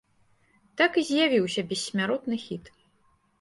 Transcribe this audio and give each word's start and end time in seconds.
Так 0.81 0.97
і 1.01 1.03
з'явіўся 1.09 1.65
бессмяротны 1.75 2.41
хіт. 2.47 2.65